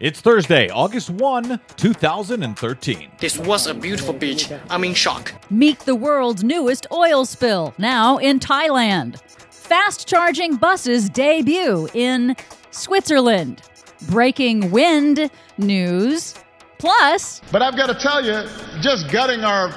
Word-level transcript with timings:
It's 0.00 0.20
Thursday, 0.20 0.68
August 0.68 1.10
1, 1.10 1.58
2013. 1.76 3.10
This 3.18 3.36
was 3.36 3.66
a 3.66 3.74
beautiful 3.74 4.14
beach. 4.14 4.48
I'm 4.70 4.84
in 4.84 4.94
shock. 4.94 5.34
Meet 5.50 5.80
the 5.80 5.96
world's 5.96 6.44
newest 6.44 6.86
oil 6.92 7.24
spill, 7.24 7.74
now 7.78 8.18
in 8.18 8.38
Thailand. 8.38 9.20
Fast 9.50 10.06
charging 10.06 10.54
buses 10.54 11.10
debut 11.10 11.88
in 11.94 12.36
Switzerland. 12.70 13.62
Breaking 14.08 14.70
wind 14.70 15.30
news. 15.58 16.36
Plus, 16.78 17.40
But 17.50 17.62
I've 17.62 17.76
got 17.76 17.88
to 17.88 17.94
tell 17.94 18.24
you, 18.24 18.48
just 18.80 19.10
gutting 19.10 19.40
our 19.42 19.70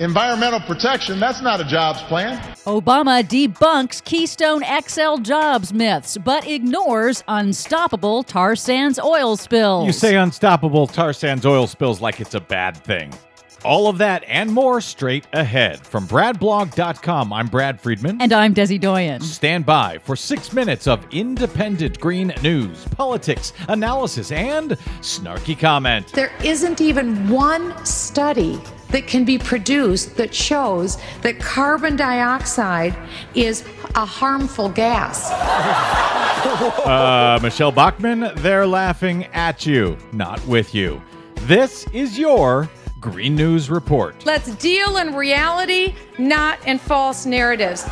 environmental 0.00 0.60
protection, 0.60 1.20
that's 1.20 1.42
not 1.42 1.60
a 1.60 1.64
jobs 1.64 2.02
plan. 2.02 2.38
Obama 2.64 3.22
debunks 3.22 4.02
Keystone 4.02 4.62
XL 4.86 5.16
jobs 5.22 5.72
myths, 5.72 6.16
but 6.18 6.46
ignores 6.46 7.22
unstoppable 7.28 8.22
tar 8.22 8.56
sands 8.56 8.98
oil 8.98 9.36
spills. 9.36 9.86
You 9.86 9.92
say 9.92 10.16
unstoppable 10.16 10.86
tar 10.86 11.12
sands 11.12 11.46
oil 11.46 11.66
spills 11.66 12.00
like 12.00 12.20
it's 12.20 12.34
a 12.34 12.40
bad 12.40 12.76
thing. 12.76 13.12
All 13.62 13.88
of 13.88 13.98
that 13.98 14.24
and 14.26 14.50
more 14.50 14.80
straight 14.80 15.26
ahead. 15.34 15.86
From 15.86 16.08
BradBlog.com, 16.08 17.30
I'm 17.30 17.46
Brad 17.46 17.78
Friedman. 17.78 18.18
And 18.22 18.32
I'm 18.32 18.54
Desi 18.54 18.80
Doyen. 18.80 19.20
Stand 19.20 19.66
by 19.66 19.98
for 19.98 20.16
six 20.16 20.54
minutes 20.54 20.86
of 20.86 21.06
independent 21.10 22.00
green 22.00 22.32
news, 22.42 22.86
politics, 22.92 23.52
analysis, 23.68 24.32
and 24.32 24.70
snarky 25.02 25.58
comment. 25.58 26.10
There 26.14 26.32
isn't 26.42 26.80
even 26.80 27.28
one 27.28 27.84
study 27.84 28.58
that 28.90 29.06
can 29.06 29.24
be 29.24 29.38
produced 29.38 30.16
that 30.16 30.34
shows 30.34 30.98
that 31.22 31.38
carbon 31.38 31.96
dioxide 31.96 32.96
is 33.34 33.64
a 33.94 34.04
harmful 34.04 34.68
gas. 34.68 35.30
Uh, 36.40 37.38
Michele 37.42 37.70
Bachmann, 37.70 38.32
they're 38.36 38.66
laughing 38.66 39.26
at 39.26 39.66
you, 39.66 39.98
not 40.12 40.44
with 40.46 40.74
you. 40.74 41.00
This 41.42 41.86
is 41.92 42.18
your 42.18 42.68
Green 42.98 43.36
News 43.36 43.68
Report. 43.68 44.24
Let's 44.24 44.54
deal 44.56 44.96
in 44.96 45.14
reality, 45.14 45.94
not 46.18 46.66
in 46.66 46.78
false 46.78 47.26
narratives. 47.26 47.84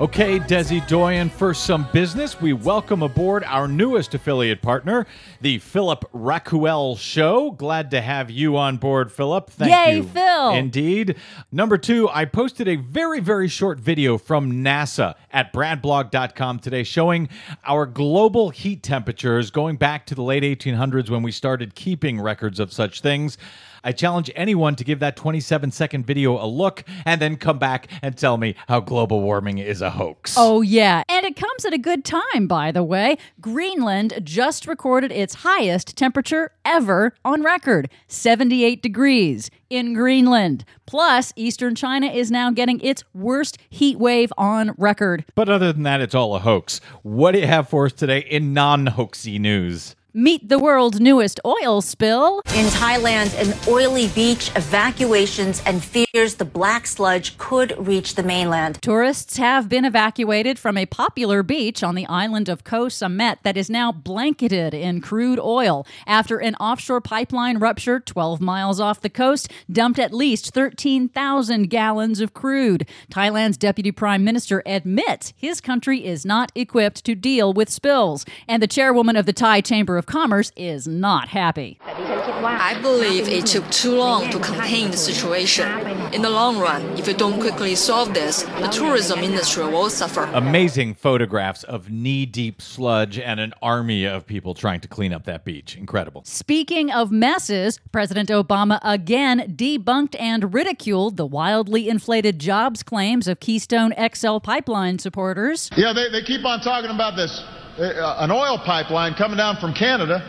Okay, 0.00 0.40
Desi 0.40 0.84
Doyen, 0.88 1.30
for 1.30 1.54
some 1.54 1.86
business, 1.92 2.40
we 2.40 2.52
welcome 2.52 3.00
aboard 3.00 3.44
our 3.44 3.68
newest 3.68 4.12
affiliate 4.12 4.60
partner, 4.60 5.06
the 5.40 5.58
Philip 5.58 6.04
Rakuel 6.12 6.98
Show. 6.98 7.52
Glad 7.52 7.92
to 7.92 8.00
have 8.00 8.28
you 8.28 8.56
on 8.56 8.76
board, 8.78 9.12
Philip. 9.12 9.50
Thank 9.50 9.70
Yay, 9.70 9.96
you. 9.98 10.02
Phil. 10.02 10.50
Indeed. 10.50 11.14
Number 11.52 11.78
two, 11.78 12.08
I 12.08 12.24
posted 12.24 12.66
a 12.66 12.74
very, 12.74 13.20
very 13.20 13.46
short 13.46 13.78
video 13.78 14.18
from 14.18 14.64
NASA 14.64 15.14
at 15.30 15.52
bradblog.com 15.52 16.58
today 16.58 16.82
showing 16.82 17.28
our 17.64 17.86
global 17.86 18.50
heat 18.50 18.82
temperatures 18.82 19.52
going 19.52 19.76
back 19.76 20.06
to 20.06 20.16
the 20.16 20.22
late 20.22 20.42
1800s 20.42 21.08
when 21.08 21.22
we 21.22 21.30
started 21.30 21.76
keeping 21.76 22.20
records 22.20 22.58
of 22.58 22.72
such 22.72 23.00
things. 23.00 23.38
I 23.84 23.92
challenge 23.92 24.30
anyone 24.34 24.74
to 24.76 24.84
give 24.84 24.98
that 25.00 25.14
27 25.14 25.70
second 25.70 26.06
video 26.06 26.42
a 26.42 26.46
look 26.46 26.84
and 27.04 27.20
then 27.20 27.36
come 27.36 27.58
back 27.58 27.88
and 28.02 28.16
tell 28.16 28.38
me 28.38 28.56
how 28.66 28.80
global 28.80 29.20
warming 29.20 29.58
is 29.58 29.82
a 29.82 29.90
hoax. 29.90 30.34
Oh, 30.36 30.62
yeah. 30.62 31.02
And 31.08 31.26
it 31.26 31.36
comes 31.36 31.64
at 31.64 31.74
a 31.74 31.78
good 31.78 32.04
time, 32.04 32.46
by 32.48 32.72
the 32.72 32.82
way. 32.82 33.18
Greenland 33.40 34.20
just 34.24 34.66
recorded 34.66 35.12
its 35.12 35.34
highest 35.34 35.96
temperature 35.96 36.50
ever 36.64 37.12
on 37.24 37.42
record 37.42 37.90
78 38.08 38.82
degrees 38.82 39.50
in 39.68 39.92
Greenland. 39.92 40.64
Plus, 40.86 41.32
eastern 41.36 41.74
China 41.74 42.06
is 42.06 42.30
now 42.30 42.50
getting 42.50 42.80
its 42.80 43.02
worst 43.12 43.58
heat 43.68 43.98
wave 43.98 44.32
on 44.38 44.74
record. 44.78 45.24
But 45.34 45.48
other 45.48 45.72
than 45.72 45.82
that, 45.82 46.00
it's 46.00 46.14
all 46.14 46.34
a 46.34 46.38
hoax. 46.40 46.80
What 47.02 47.32
do 47.32 47.40
you 47.40 47.46
have 47.46 47.68
for 47.68 47.86
us 47.86 47.92
today 47.92 48.20
in 48.20 48.54
non 48.54 48.86
hoaxy 48.86 49.38
news? 49.38 49.94
Meet 50.16 50.48
the 50.48 50.60
world's 50.60 51.00
newest 51.00 51.40
oil 51.44 51.80
spill. 51.80 52.40
In 52.54 52.66
Thailand, 52.66 53.36
an 53.36 53.52
oily 53.66 54.06
beach, 54.06 54.52
evacuations, 54.54 55.60
and 55.66 55.82
fears 55.82 56.36
the 56.36 56.44
black 56.44 56.86
sludge 56.86 57.36
could 57.36 57.74
reach 57.76 58.14
the 58.14 58.22
mainland. 58.22 58.78
Tourists 58.80 59.38
have 59.38 59.68
been 59.68 59.84
evacuated 59.84 60.56
from 60.56 60.76
a 60.76 60.86
popular 60.86 61.42
beach 61.42 61.82
on 61.82 61.96
the 61.96 62.06
island 62.06 62.48
of 62.48 62.62
Koh 62.62 62.86
Samet 62.86 63.38
that 63.42 63.56
is 63.56 63.68
now 63.68 63.90
blanketed 63.90 64.72
in 64.72 65.00
crude 65.00 65.40
oil 65.40 65.84
after 66.06 66.38
an 66.38 66.54
offshore 66.60 67.00
pipeline 67.00 67.58
rupture 67.58 67.98
12 67.98 68.40
miles 68.40 68.78
off 68.78 69.00
the 69.00 69.10
coast 69.10 69.50
dumped 69.68 69.98
at 69.98 70.14
least 70.14 70.54
13,000 70.54 71.68
gallons 71.68 72.20
of 72.20 72.32
crude. 72.32 72.86
Thailand's 73.10 73.56
deputy 73.56 73.90
prime 73.90 74.22
minister 74.22 74.62
admits 74.64 75.32
his 75.36 75.60
country 75.60 76.04
is 76.04 76.24
not 76.24 76.52
equipped 76.54 77.04
to 77.04 77.16
deal 77.16 77.52
with 77.52 77.68
spills, 77.68 78.24
and 78.46 78.62
the 78.62 78.68
chairwoman 78.68 79.16
of 79.16 79.26
the 79.26 79.32
Thai 79.32 79.60
Chamber 79.60 79.96
of 79.96 80.03
Commerce 80.04 80.52
is 80.56 80.86
not 80.86 81.28
happy. 81.28 81.78
I 81.84 82.78
believe 82.80 83.28
it 83.28 83.46
took 83.46 83.68
too 83.70 83.96
long 83.96 84.30
to 84.30 84.38
contain 84.38 84.90
the 84.90 84.96
situation. 84.96 85.66
In 86.12 86.22
the 86.22 86.30
long 86.30 86.58
run, 86.58 86.82
if 86.98 87.06
we 87.06 87.14
don't 87.14 87.40
quickly 87.40 87.74
solve 87.74 88.12
this, 88.14 88.42
the 88.42 88.68
tourism 88.68 89.20
industry 89.20 89.64
will 89.64 89.90
suffer. 89.90 90.24
Amazing 90.34 90.94
photographs 90.94 91.64
of 91.64 91.90
knee 91.90 92.26
deep 92.26 92.60
sludge 92.60 93.18
and 93.18 93.40
an 93.40 93.54
army 93.62 94.04
of 94.04 94.26
people 94.26 94.54
trying 94.54 94.80
to 94.80 94.88
clean 94.88 95.12
up 95.12 95.24
that 95.24 95.44
beach. 95.44 95.76
Incredible. 95.76 96.22
Speaking 96.24 96.90
of 96.90 97.10
messes, 97.10 97.80
President 97.92 98.28
Obama 98.28 98.78
again 98.82 99.54
debunked 99.56 100.14
and 100.20 100.52
ridiculed 100.52 101.16
the 101.16 101.26
wildly 101.26 101.88
inflated 101.88 102.38
jobs 102.38 102.82
claims 102.82 103.26
of 103.26 103.40
Keystone 103.40 103.94
XL 104.14 104.38
pipeline 104.38 104.98
supporters. 104.98 105.70
Yeah, 105.76 105.92
they, 105.92 106.10
they 106.10 106.22
keep 106.22 106.44
on 106.44 106.60
talking 106.60 106.90
about 106.90 107.16
this 107.16 107.42
Uh, 107.78 108.16
an 108.20 108.30
oil 108.30 108.56
pipeline 108.58 109.14
coming 109.14 109.36
down 109.36 109.56
from 109.56 109.74
Canada 109.74 110.22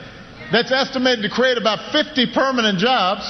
that's 0.51 0.71
estimated 0.71 1.21
to 1.23 1.29
create 1.29 1.57
about 1.57 1.91
50 1.91 2.33
permanent 2.33 2.79
jobs. 2.79 3.21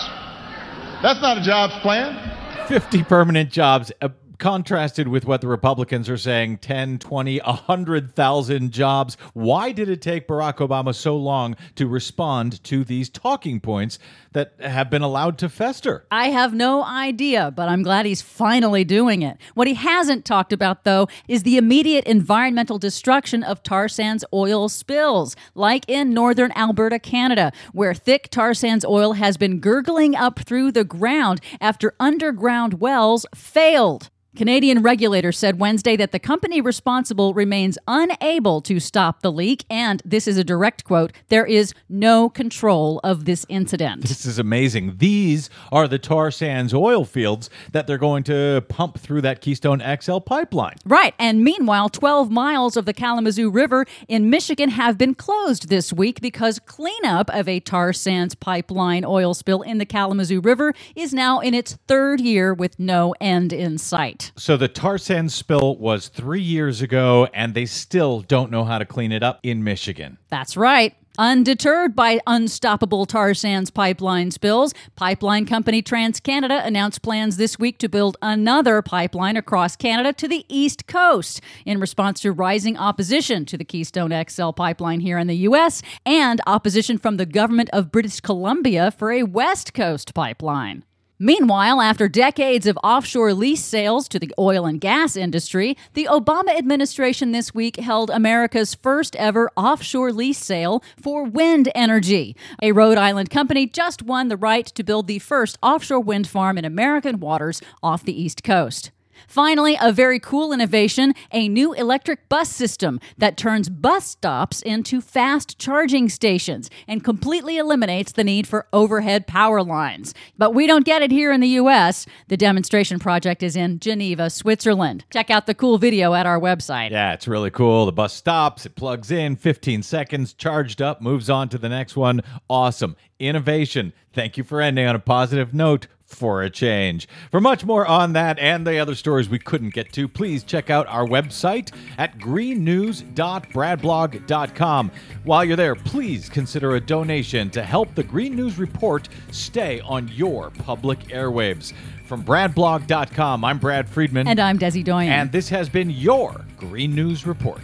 That's 1.02 1.22
not 1.22 1.38
a 1.38 1.42
jobs 1.42 1.74
plan. 1.82 2.32
50 2.68 3.04
permanent 3.04 3.52
jobs. 3.52 3.92
Contrasted 4.38 5.08
with 5.08 5.26
what 5.26 5.42
the 5.42 5.48
Republicans 5.48 6.10
are 6.10 6.18
saying 6.18 6.58
10, 6.58 7.00
20, 7.00 7.40
100,000 7.40 8.72
jobs. 8.72 9.18
Why 9.34 9.72
did 9.72 9.90
it 9.90 10.02
take 10.02 10.28
Barack 10.28 10.58
Obama 10.58 10.94
so 10.94 11.16
long 11.16 11.56
to 11.76 11.88
respond 11.88 12.64
to 12.66 12.84
these 12.84 13.10
talking 13.10 13.60
points 13.60 13.98
that 14.34 14.54
have 14.60 14.90
been 14.90 15.02
allowed 15.02 15.38
to 15.40 15.50
fester? 15.50 16.06
I 16.12 16.30
have 16.30 16.54
no 16.54 16.84
idea, 16.84 17.52
but 17.52 17.70
I'm 17.70 17.84
glad 17.84 18.06
he's 18.06 18.22
finally 18.22 18.84
doing 18.84 19.22
it. 19.22 19.38
What 19.54 19.68
he 19.68 19.76
hasn't 19.76 20.26
talked 20.26 20.52
about, 20.52 20.84
though, 20.84 21.08
is 21.28 21.44
the 21.44 21.58
immediate 21.58 22.06
environmental 22.06 22.78
destruction 22.78 23.44
of 23.44 23.64
tar 23.64 23.88
sands 23.88 24.26
oil 24.34 24.68
spills, 24.70 25.36
like 25.54 25.86
in 25.88 26.14
northern 26.14 26.52
Alberta, 26.56 27.00
Canada, 27.00 27.52
where 27.72 27.94
thick 27.94 28.30
tar 28.30 28.54
sands 28.54 28.84
oil 28.84 29.14
has 29.14 29.38
been 29.38 29.60
gurgling 29.60 30.16
up 30.16 30.40
through 30.40 30.72
the 30.72 30.84
ground 30.84 31.40
after 31.62 31.94
underground 32.00 32.76
wells 32.82 33.26
failed. 33.34 34.10
Canadian 34.36 34.82
regulators 34.82 35.38
said 35.38 35.60
Wednesday 35.60 35.96
that 35.96 36.12
the 36.12 36.20
company 36.20 36.60
responsible 36.60 37.34
remains 37.34 37.78
unable 37.88 38.60
to 38.62 38.82
stop 38.82 39.22
the 39.22 39.32
leak, 39.32 39.64
and 39.70 40.02
this 40.04 40.28
is 40.28 40.38
a 40.38 40.44
direct 40.44 40.84
quote 40.84 41.14
there 41.30 41.46
is 41.46 41.74
no 41.88 42.28
control 42.28 43.00
of 43.04 43.24
this 43.24 43.46
incident. 43.48 44.02
This 44.02 44.26
is 44.26 44.38
amazing. 44.38 44.98
These 44.98 45.50
are 45.72 45.88
the 45.88 45.98
tar 45.98 46.32
sands 46.32 46.74
oil 46.74 47.06
fields 47.06 47.50
that 47.72 47.88
they're 47.88 47.98
going 47.98 48.24
to 48.24 48.64
pump 48.68 49.00
through 49.00 49.22
that 49.22 49.40
Keystone 49.40 49.82
XL 50.02 50.20
pipeline. 50.20 50.76
Right, 50.86 51.14
and 51.18 51.44
meanwhile, 51.44 51.88
12 51.88 52.30
miles 52.30 52.76
of 52.76 52.86
the 52.86 52.94
Kalamazoo 52.94 53.50
River 53.50 53.86
in 54.10 54.30
Michigan 54.30 54.70
have 54.70 54.98
been 54.98 55.16
closed 55.16 55.70
this 55.70 55.94
week 55.94 56.20
because 56.20 56.60
cleanup 56.60 57.30
of 57.34 57.48
a 57.48 57.62
tar 57.62 57.94
sands 57.94 58.36
pipeline 58.36 59.06
oil 59.06 59.34
spill 59.34 59.62
in 59.62 59.78
the 59.78 59.86
Kalamazoo 59.86 60.42
River 60.42 60.74
is 60.94 61.14
now 61.14 61.40
in 61.40 61.54
its 61.54 61.78
third 61.88 62.20
year 62.20 62.54
with 62.54 62.78
no 62.78 63.16
end 63.22 63.54
in 63.54 63.78
sight. 63.78 64.25
So 64.36 64.58
the 64.58 64.68
tar 64.68 64.98
sands 64.98 65.34
spill 65.34 65.78
was 65.78 66.08
three 66.08 66.42
years 66.42 66.82
ago, 66.82 67.28
and 67.34 67.54
they 67.54 67.66
still 67.66 68.22
don't 68.22 68.52
know 68.52 68.64
how 68.64 68.78
to 68.78 68.86
clean 68.86 69.12
it 69.12 69.24
up 69.24 69.40
in 69.44 69.64
Michigan. 69.64 70.18
That's 70.30 70.58
right. 70.58 70.96
Undeterred 71.18 71.96
by 71.96 72.20
unstoppable 72.28 73.06
tar 73.06 73.34
sands 73.34 73.72
pipeline 73.72 74.32
spills, 74.32 74.74
pipeline 74.98 75.46
company 75.46 75.82
TransCanada 75.82 76.66
announced 76.66 77.02
plans 77.02 77.38
this 77.38 77.58
week 77.58 77.78
to 77.78 77.88
build 77.88 78.18
another 78.22 78.82
pipeline 78.82 79.38
across 79.38 79.78
Canada 79.78 80.12
to 80.12 80.28
the 80.28 80.46
East 80.50 80.88
Coast 80.88 81.40
in 81.66 81.80
response 81.80 82.20
to 82.22 82.34
rising 82.34 82.76
opposition 82.76 83.46
to 83.46 83.58
the 83.58 83.64
Keystone 83.64 84.12
XL 84.28 84.52
pipeline 84.52 85.00
here 85.00 85.18
in 85.18 85.28
the 85.28 85.38
U.S. 85.38 85.82
and 86.06 86.42
opposition 86.46 86.98
from 86.98 87.16
the 87.16 87.26
government 87.26 87.70
of 87.72 87.94
British 87.94 88.20
Columbia 88.20 88.92
for 88.92 89.12
a 89.14 89.24
West 89.24 89.74
Coast 89.74 90.14
pipeline. 90.14 90.84
Meanwhile, 91.20 91.80
after 91.80 92.10
decades 92.10 92.68
of 92.68 92.78
offshore 92.84 93.34
lease 93.34 93.64
sales 93.64 94.10
to 94.10 94.20
the 94.20 94.34
oil 94.38 94.66
and 94.66 94.82
gas 94.82 95.16
industry, 95.16 95.78
the 95.94 96.10
Obama 96.12 96.58
administration 96.58 97.32
this 97.32 97.54
week 97.54 97.78
held 97.78 98.10
America's 98.10 98.76
first 98.76 99.16
ever 99.16 99.50
offshore 99.56 100.12
lease 100.12 100.44
sale 100.44 100.84
for 101.02 101.24
wind 101.24 101.72
energy. 101.74 102.36
A 102.62 102.74
Rhode 102.74 102.98
Island 102.98 103.30
company 103.30 103.66
just 103.66 104.04
won 104.04 104.28
the 104.28 104.36
right 104.36 104.66
to 104.66 104.84
build 104.84 105.08
the 105.08 105.20
first 105.20 105.58
offshore 105.64 106.02
wind 106.02 106.28
farm 106.28 106.58
in 106.58 106.66
American 106.66 107.22
waters 107.22 107.62
off 107.82 108.04
the 108.04 108.22
East 108.22 108.44
Coast. 108.44 108.92
Finally, 109.28 109.78
a 109.82 109.92
very 109.92 110.20
cool 110.20 110.54
innovation 110.54 111.14
a 111.32 111.48
new 111.48 111.74
electric 111.74 112.28
bus 112.30 112.50
system 112.50 113.00
that 113.18 113.38
turns 113.38 113.70
bus 113.70 114.06
stops 114.06 114.62
into 114.62 115.02
fast 115.02 115.58
charging 115.60 116.10
stations 116.10 116.70
and 116.88 117.04
completely 117.04 117.58
eliminates 117.58 118.12
the 118.12 118.24
need 118.24 118.48
for 118.48 118.68
overhead 118.74 119.28
power 119.28 119.62
lines. 119.64 120.14
But 120.38 120.54
we 120.54 120.68
don't 120.68 120.86
get 120.86 121.02
it 121.02 121.12
here 121.12 121.32
in 121.32 121.42
the 121.42 121.48
U.S. 121.50 122.06
The 122.28 122.38
demonstration 122.38 123.00
project 123.00 123.44
is 123.44 123.56
in 123.56 123.80
Geneva, 123.80 124.30
Switzerland. 124.30 125.06
Check 125.12 125.30
out 125.30 125.46
the 125.48 125.56
cool 125.56 125.78
video 125.78 126.14
at 126.14 126.26
our 126.26 126.40
website. 126.40 126.92
Yeah, 126.92 127.14
it's 127.14 127.28
really 127.28 127.52
cool. 127.52 127.86
The 127.86 127.92
bus 127.92 128.14
stops, 128.14 128.66
it 128.66 128.76
plugs 128.76 129.12
in, 129.12 129.36
15 129.36 129.84
seconds, 129.84 130.34
charged 130.34 130.82
up, 130.82 131.02
moves 131.02 131.30
on 131.30 131.50
to 131.50 131.58
the 131.58 131.70
next 131.70 131.96
one. 131.96 132.22
Awesome. 132.50 132.96
Innovation. 133.20 133.94
Thank 134.14 134.38
you 134.38 134.44
for 134.44 134.62
ending 134.62 134.88
on 134.88 134.96
a 134.96 135.00
positive 135.00 135.54
note 135.54 135.88
for 136.06 136.44
a 136.44 136.50
change. 136.50 137.08
For 137.32 137.42
much 137.42 137.66
more 137.66 137.86
on 137.86 138.14
that 138.14 138.40
and 138.40 138.66
the 138.66 138.78
other 138.78 138.96
stories 138.96 139.28
we 139.30 139.40
couldn't 139.40 139.74
get 139.74 139.92
to, 139.94 140.08
please 140.08 140.44
check 140.44 140.70
out 140.70 140.88
our 140.88 141.06
website 141.06 141.74
at 141.98 142.18
greennews.bradblog.com. 142.20 144.92
While 145.24 145.46
you're 145.46 145.58
there, 145.58 145.76
please 145.76 146.30
consider 146.30 146.76
a 146.76 146.82
donation 146.82 147.50
to 147.52 147.64
help 147.64 147.94
the 147.96 148.04
Green 148.04 148.36
News 148.36 148.58
Report 148.58 149.08
stay 149.32 149.80
on 149.82 150.08
your 150.10 150.50
public 150.52 151.00
airwaves. 151.06 151.74
From 152.06 152.24
bradblog.com, 152.24 153.44
I'm 153.44 153.58
Brad 153.58 153.90
Friedman. 153.90 154.28
And 154.28 154.40
I'm 154.40 154.60
Desi 154.60 154.84
Doyen. 154.84 155.12
And 155.12 155.32
this 155.32 155.50
has 155.50 155.70
been 155.70 155.90
your 155.90 156.46
Green 156.58 156.94
News 156.94 157.26
Report. 157.26 157.64